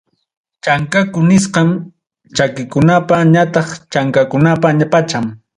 Chankaku 0.63 1.19
nisqam, 1.29 1.69
chakikunapa 2.35 3.15
ñataq 3.33 3.67
chankakunapa 3.91 4.67
pacham. 4.93 5.25